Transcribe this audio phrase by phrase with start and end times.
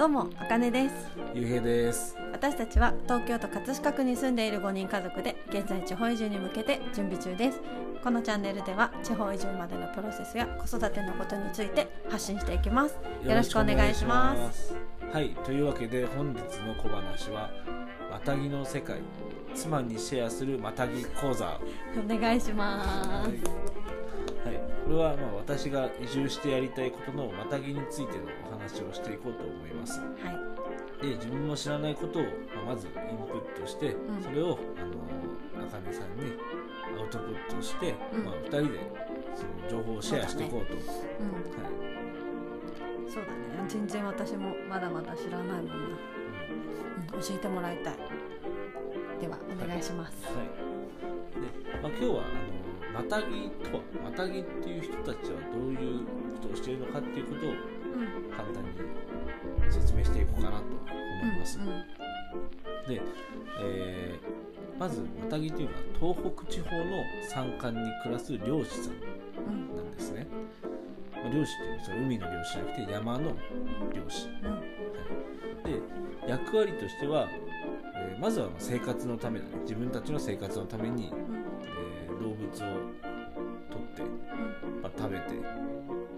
[0.00, 0.94] どうもあかねです。
[1.34, 2.16] ゆうへいです。
[2.32, 7.60] 私たちは東京都葛飾区に住んでいる5人家族で現在地方移住に向けて準備中です。
[8.02, 12.96] このチャンネルでは地方移住までのプロセスや子育てのことについて発信していきます。
[13.28, 14.74] よろしくお願いします。
[15.12, 17.50] はいというわけで本日の小話は
[18.10, 19.00] またぎの世界
[19.54, 21.60] 妻にシェアするまたぎ講座。
[22.02, 23.59] お願いします、はい、
[24.90, 30.00] れはまあ私が移住してやりたいことのまたぎについてのお話をしていこうと思います。
[30.00, 30.06] は
[31.02, 31.06] い。
[31.06, 32.28] で自分も知らないことを、ま
[32.72, 34.22] あ、まずインプットして、ん。
[34.22, 36.32] それをあの中根さんに
[36.98, 38.24] アウトプットして、うん。
[38.24, 38.78] まあ、2人で
[39.34, 40.74] その情報をシェアしていこうと。
[40.74, 40.80] うん。
[43.10, 43.38] そうだね。
[43.68, 45.72] 全然私もまだまだ知らないもんな、
[47.14, 47.94] うん、教えてもらいたい。
[49.20, 50.46] ではお願いします、はい、
[51.36, 52.59] で、まあ、今日はあの
[53.00, 56.04] またぎとはまたぎっていう人たちはどういう
[56.42, 57.56] ことをしているのかっていうことをうん。
[58.30, 61.66] 簡単に説明していこうかなと思います、うん
[62.86, 63.00] で、
[63.62, 64.40] えー
[64.78, 68.94] まずまたぎというのは東北地方の山間に暮らす漁師さん
[69.46, 70.26] うんなんですね、
[71.12, 73.30] まあ、漁師っていうのはその海の漁師じゃなくて山の
[73.94, 74.52] 漁師、うん。
[74.52, 79.52] はい、で役割としては、えーまずはまあ生活のためだね。
[79.62, 81.39] 自分たちの生活のために、えー動
[82.52, 82.76] 物を
[83.70, 84.02] 取って、
[84.82, 85.34] まあ、食べて、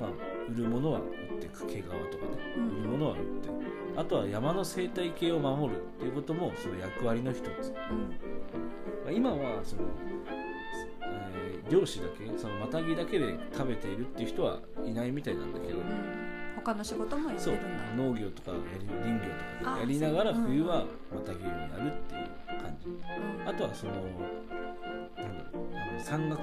[0.00, 0.10] まあ、
[0.50, 1.06] 売るものは売っ
[1.40, 2.00] て毛皮とかね。
[2.56, 2.80] うん。
[2.80, 3.48] 売るものは売って。
[3.96, 9.82] あとは山の生態系を守るっていうこともその役割の一つ、まあ、今はその、
[11.02, 15.84] えー漁師だけそのまたぎだけで食べているっていう人はいないみたいなんだけど、うん。
[16.56, 17.94] 他の仕事もやってそうるんだ。
[17.96, 22.26] 農業とか林業とかあでやりながら冬はまたぎをやるっていう
[22.60, 22.88] 感じ、
[23.46, 25.01] あとはそのなんだろうあの
[26.02, 26.38] 山岳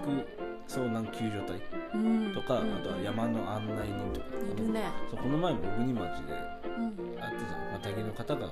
[0.67, 1.61] 遭難救助隊
[1.93, 2.33] うん。
[2.33, 2.73] とか、うん。
[2.75, 4.27] あとは山の案内人とか、
[4.71, 4.83] ね。
[5.09, 7.21] そうこの前も小国町でうん。
[7.21, 8.49] あったじゃんまたぎの方が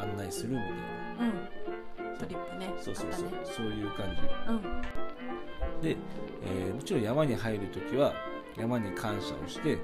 [0.00, 2.18] 案内するみたいうん。
[2.18, 2.66] トリップね。
[2.76, 3.30] なそうそうそう、ね。
[3.44, 4.22] そういう感じ。
[4.48, 5.82] うん。
[5.82, 5.96] で、
[6.44, 8.14] えーもちろん山に入るときは
[8.56, 9.78] 山に感謝をして、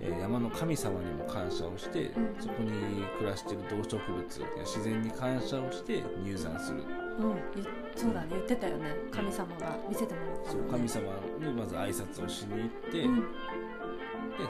[0.00, 2.34] えー山の神様にも感謝をして、うん。
[2.38, 2.70] そこに
[3.18, 6.84] 暮らしている動植物や自然に感謝をして入山する
[7.20, 7.64] うんゆ
[7.96, 8.94] そうだね言ってたよね。
[9.10, 11.02] 神様が見せてもらったそう神様
[11.38, 13.20] にまず挨拶をしに行って、うん。
[13.20, 13.26] で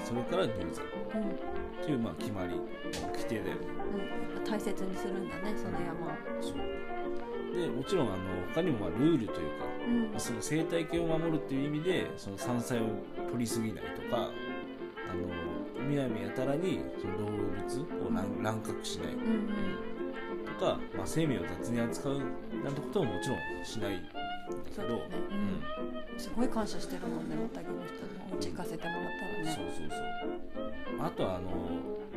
[0.04, 1.84] それから入山うん。
[1.84, 2.54] というまあ決まり
[3.12, 3.62] 規定だよね
[4.36, 6.10] うん大切にするんだねその山を。
[6.40, 7.60] そう。
[7.60, 8.18] でもちろんあの
[8.54, 10.10] 他にもまあルールというかうん。
[10.10, 12.82] まあその生態系を守るっていう意味でその山菜を
[13.30, 14.30] 取りすぎないとか
[15.10, 19.14] あのむやみやたらにその動物を乱乱獲しない。
[19.14, 19.48] うん
[19.96, 19.99] と
[20.60, 22.18] か、まあ、生命を雑に扱う
[22.62, 24.10] なんてことももちろんしないんだ
[24.76, 25.02] けどね。
[25.30, 26.20] うん。
[26.20, 29.50] すごい感謝してるもんねまたぎの人にお家行かせてもらったらね。
[29.56, 31.06] そうそうそう。
[31.06, 31.50] あとはあの、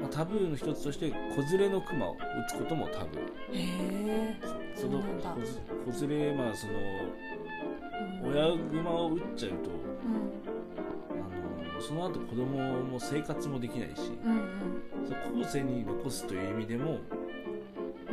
[0.02, 2.18] まあ、タブーの一つとして子連れのクマを撃
[2.50, 3.20] つこともタブー。
[3.20, 4.38] へえ
[4.76, 6.74] その子連れまあその
[8.28, 8.36] うん。
[8.36, 10.34] 親グマを撃っちゃうとうん。
[11.72, 14.42] あのその後子供も生活もできないしうん。
[15.08, 17.00] そう後世に残すという意味でも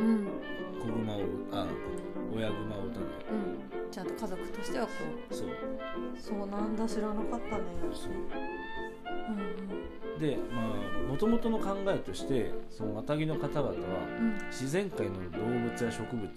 [0.01, 0.07] うん。
[0.07, 0.27] うん
[0.81, 1.17] 子グマを
[1.51, 1.67] あ
[2.33, 3.09] 親グマを撃たない
[3.83, 3.91] うん。
[3.91, 4.91] ちゃんと家族としてはこ
[5.29, 5.47] そう。
[5.47, 5.51] う
[6.19, 7.63] そうなんだ知らなかったね。
[7.93, 8.11] そう。
[8.11, 8.21] うん
[10.19, 13.73] でまあもともとの考えとしてそのマタギの方々は
[14.19, 14.37] うん。
[14.49, 16.29] 自然界の動物や植物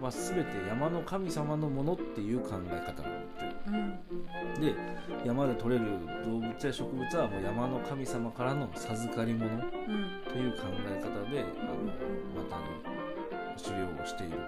[0.00, 3.44] は全て山の神様のものっていう考え方を持って。
[3.44, 4.60] るうん。
[4.60, 4.74] で
[5.24, 5.86] 山で取れる
[6.24, 9.60] 動物や植物はもう山の神様からの授かり物うん。
[10.24, 13.11] という考え方であのマタギ
[13.62, 14.38] 狩猟をしていると。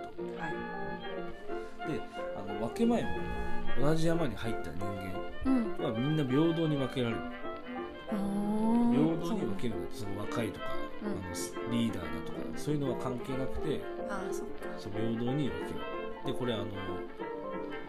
[0.40, 0.52] はい。
[1.92, 2.00] で
[2.36, 3.08] あの分け前も
[3.80, 4.84] 同じ山に入った人
[5.46, 5.76] うん。
[5.78, 7.20] 間はみんな平等に分けられる。
[8.10, 8.16] 平
[9.28, 10.66] 等に分けるんだってその若いとか、
[11.02, 11.08] うん。
[11.08, 11.20] あの
[11.72, 14.52] リーダーだとかそういうのは関係なくてああそっか。
[14.78, 15.80] そう平等に分ける。
[16.26, 16.66] でこれあの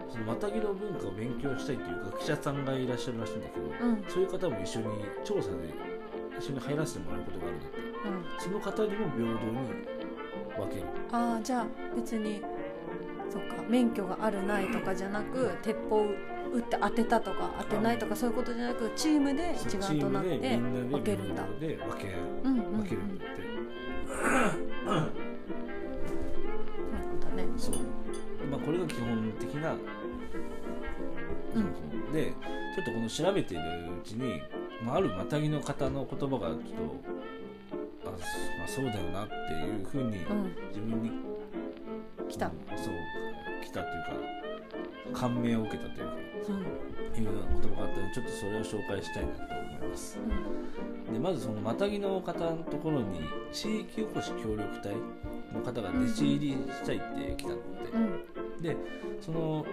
[0.10, 4.04] そのマタギの文化を勉強したいという学者さんがいらっしゃるらしいんだけど、うん。
[4.08, 4.86] そういう方も一緒に
[5.24, 5.56] 調査で
[6.40, 7.78] 一緒に入らせてもらうことがあるんだって。
[7.80, 8.26] うん。
[8.40, 10.05] その方にも平等に
[10.58, 11.66] 分けるああじゃあ
[11.96, 12.42] 別に
[13.30, 16.06] そっか免許があるないとかじゃなく鉄砲
[16.54, 21.44] 撃って当てたとか当てないとかそういうことじゃなくチームで一丸となって分けるんだ。
[21.60, 22.78] で分け合ううんうんうん。
[22.78, 23.42] 分けるんだって、
[27.04, 27.48] そうだね。
[27.58, 27.76] そう。
[28.50, 29.76] まあこれが基本的な
[32.14, 32.34] で
[32.76, 33.64] ちょっとこの調べている
[34.02, 34.42] うちに、
[34.84, 36.62] まあ、あるマタギの方の言葉がちょっと
[37.08, 37.15] あ、
[38.58, 40.56] まあ、そうだよなっていうふうにうん。
[40.70, 41.12] 自分に
[42.30, 42.52] 来た。
[42.76, 42.94] そう
[43.64, 43.92] 来たとい
[45.10, 46.14] うか感銘を受けたというか
[46.50, 46.86] うん。
[47.18, 50.20] いうような言葉があったのでちょっとそれを紹介したいなと思います。
[51.12, 53.22] でまずそのマタギの方のところに
[53.52, 54.94] 地域おこし協力隊
[55.54, 58.62] の方が弟子入りしたいって来たのって、うん。
[58.62, 58.76] で
[59.22, 59.66] その、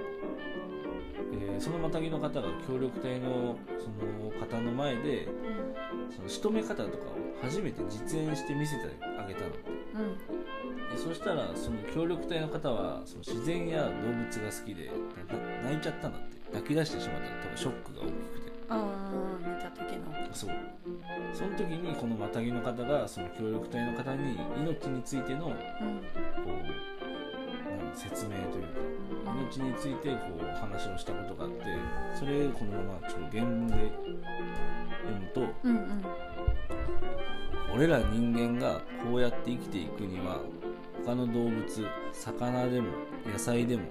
[1.32, 5.28] えーそのマタギの方が協力隊のその方の前で
[6.14, 6.98] その仕留め方とかを
[7.42, 8.82] 初めて実演して見せて
[9.18, 9.46] あげたの。
[9.46, 10.90] うん。
[10.90, 14.90] でそしたらその協力隊の方はその自然や動物が好きで
[15.62, 16.42] な泣いちゃったんだって。
[16.52, 17.28] 泣き出してしまった。
[17.30, 18.52] の多分ショックが大きくて。
[18.68, 20.34] ああ見た時の。
[20.34, 20.50] そう。
[21.32, 25.88] その時にこのマタギの方がその協力隊の方に命についてのこうん。
[25.88, 27.01] うなん
[27.94, 28.64] 説明という
[29.24, 31.64] か命についてこう話をしたことがあって
[32.14, 33.74] それをこのままちょっと原文で
[35.04, 36.04] 読むとうんうん
[37.74, 40.40] 俺ら人間がこうやって生きていくには
[41.04, 41.64] 他の動物
[42.12, 42.88] 魚でも
[43.26, 43.82] 野菜でも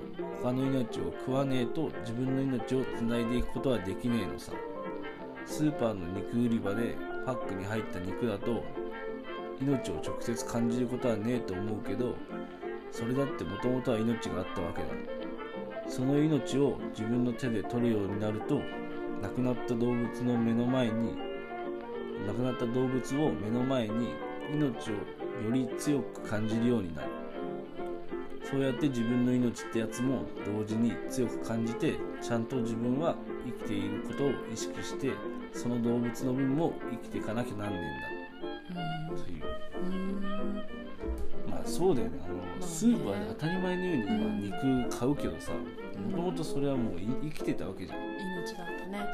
[0.44, 4.52] 他の命を食わねえと自分の命をつないでいくことはできねえのさ。
[5.46, 6.96] スーパーの肉売り場で
[7.26, 8.64] パックに入った肉だと
[9.62, 12.16] 命を直接感じることはねえと思うけど
[12.92, 14.88] それだってもともとは命があったわけだ。
[15.88, 18.62] その命を自分の手で取るようになると
[19.22, 21.18] 亡くなった動物の目の前に
[22.28, 24.10] 亡くなった動物を目の前に
[24.54, 27.10] 命をより強く感じるようになる。
[28.44, 33.16] そうやって自分の命ってやつも同時に強く感じてちゃんと自分は
[33.46, 35.12] 生きていることを意識して
[35.54, 37.80] その動物の分も生きていかなきゃなんね
[38.70, 39.24] えんだ。
[39.24, 39.44] という。
[39.86, 40.56] うん。
[41.50, 42.20] まあそうだよね。
[42.26, 49.06] あの、ねスーパーで当たり前のように今肉買うけどさもともとそれはもうい生きてたわけじゃん、命だったね。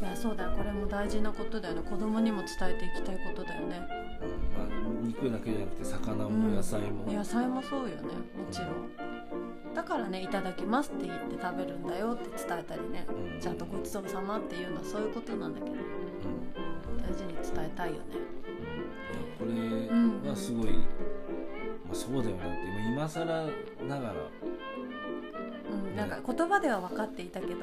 [0.00, 0.52] いやそうだよ。
[0.56, 1.82] これも大事なことだよね。
[1.82, 3.86] 子供にも伝えていきたいことだよね。
[4.22, 4.28] うん。
[4.56, 8.02] まあ、肉だけじゃなくて魚も野菜も、野菜もそうよね。
[8.02, 8.10] も
[8.50, 9.74] ちろん。
[9.74, 13.06] だからね「いただきます」って言って食べるんだよって伝えたりね。
[13.08, 13.40] うん。
[13.40, 15.72] ちゃんとごちそうさまっていうのはそういうことなんだけど。
[15.72, 15.80] うん。
[16.98, 18.00] 大事に伝えたいよね。
[19.38, 20.68] これはすごい、
[21.90, 27.58] まあ、そうだよなって今今更ながら、うんなんか言葉では分かっていたけど、う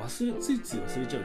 [0.00, 1.20] ん、忘れついつい忘れちゃうじゃ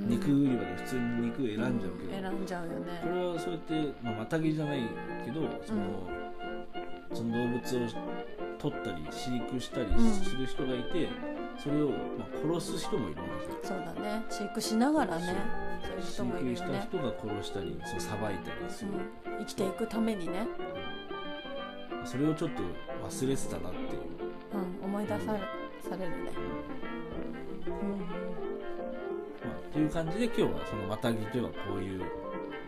[0.00, 0.08] ん、うん。
[0.10, 4.80] 肉売り場で普通に肉選んじゃうけど、選んじゃうよこねれはそうやって、まあ、またぎじゃない
[5.24, 6.08] けどその,、
[7.12, 7.60] その動物を
[8.58, 10.12] 取ったり飼育したりうん。
[10.12, 11.08] する人がいて、
[11.58, 11.94] それを、ま
[12.24, 13.84] あ、殺す人もいるわけじゃん。
[13.84, 14.24] そうだね。
[14.30, 15.34] 飼育しながらねそう。
[15.96, 20.46] いう飼人もいる育したよね、人が殺したりそうさばいたりする、うん、生きていくためにね、
[22.04, 22.62] それをちょっと
[23.06, 24.00] 忘れてたなっていう、
[24.54, 25.40] うん、思い出され
[25.88, 26.30] されるね。
[27.66, 27.98] うん。
[28.00, 28.06] ま
[29.52, 32.02] あ、という感じで今日はそのまたぎというのはこういう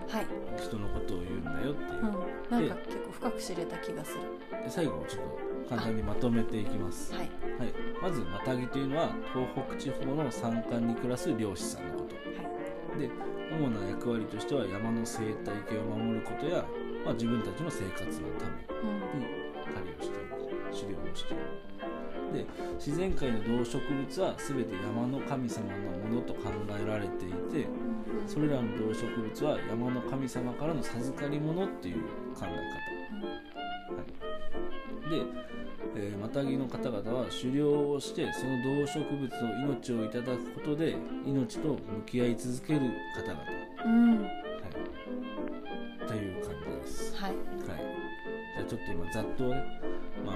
[0.09, 4.21] はい、人のことを言うんだよっていう、うん、なんか結構深く知れた気がする。
[4.63, 5.25] で最後ちょっ
[5.65, 7.21] と簡単にまとめていきます、はい。
[7.59, 12.15] はい、まずマタギというのは東北地方の山間に暮らす漁師さんのこと。
[12.15, 12.23] は
[12.97, 13.01] い。
[13.01, 13.11] で
[13.51, 16.65] 主な役割としては山の生態系を守ることや、
[17.05, 18.76] まあ、自分たちの生活のため
[22.79, 25.79] 自然界の動植物は全て山の神様の
[26.09, 26.51] ものと考
[26.81, 27.67] えられていて
[28.27, 31.97] それらの動植物は山の神様からの授かり物っていう
[32.35, 32.51] 考え方。
[35.11, 35.23] で、
[35.95, 42.81] えーマタギの方々は狩猟をしてその動植物の命をいただくことで命と向き合い続ける
[43.15, 43.43] 方々、
[43.85, 44.23] うんうん。
[44.23, 44.33] はい、
[46.09, 47.31] という感じです、はい。
[47.31, 47.39] はい、
[48.57, 49.65] じゃあちょっと今ざっとね、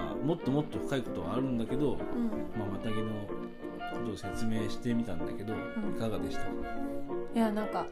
[0.01, 1.99] まあ、もっともっと深いことはあるんだけど、うん。
[2.59, 3.27] まあ、マタギの
[3.93, 5.57] ことを説明してみたんだけど、ん。
[5.97, 6.45] いかがでした？
[6.45, 6.51] か
[7.35, 7.87] いやなんか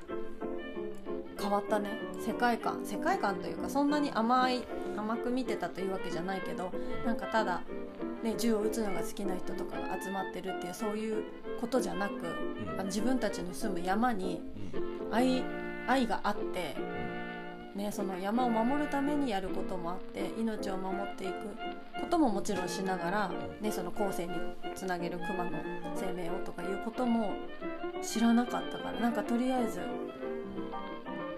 [1.40, 1.90] 変わったね。
[2.26, 2.84] 世界観。
[2.84, 4.64] 世界観というかそんなに甘い
[4.96, 6.72] 甘く見てたというわけじゃないけど
[7.06, 7.62] なんかただ、
[8.22, 11.24] ね、銃を撃つのが好きな人とかが集まってるっていうそういう
[11.60, 12.12] ことじゃなく、
[12.74, 14.40] あの自分たちの住む山に
[15.10, 15.14] うん。
[15.14, 15.44] 愛
[15.86, 16.76] 愛があって、
[17.78, 21.32] ね、その山を守るためにやることもあって命を守っていく
[22.00, 23.30] ことももちろんしながら、
[23.60, 24.32] ね、その後世に
[24.74, 25.50] つなげる熊の
[25.94, 27.30] 生命をとかいうことも
[28.02, 29.80] 知らなかったからなんかとりあえず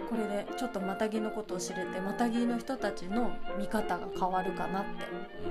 [0.08, 4.90] これでちょっとマタギのことを知れてマタギの人たちの見方が変わるかなって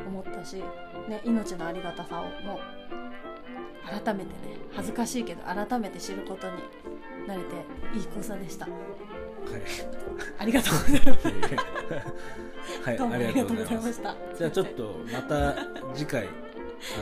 [0.08, 0.56] 思ったし、
[1.08, 2.60] ね、命のありがたさをも
[3.86, 7.56] 改めてね恥ずかしいけど改めて知ることになれて
[7.96, 8.68] いい講座でした。
[10.38, 11.28] ありがとうございます。
[12.84, 13.94] はい、ありがとうございます。
[13.94, 14.16] した。
[14.38, 15.56] じゃあちょっとまた
[15.96, 16.28] 次回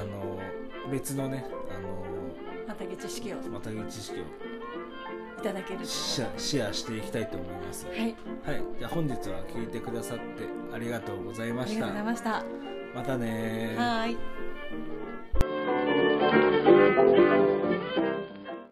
[0.02, 0.40] あの
[0.92, 3.36] 別のねあまた知識を。
[3.36, 4.24] のまたぎ知識を。
[5.40, 7.86] いただけるシェアシェアしていきたいと思います。
[7.88, 8.00] はい。
[8.00, 8.16] はい、
[8.80, 10.24] じゃあ本日は聞いてくださって
[10.74, 11.86] ありがとうございました。
[11.88, 12.14] ありがとうござい。
[12.14, 12.44] ました。
[12.96, 13.80] またねー。
[13.80, 14.18] はーい